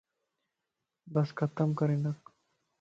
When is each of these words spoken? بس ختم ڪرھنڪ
بس 1.13 1.29
ختم 1.37 1.67
ڪرھنڪ 1.79 2.19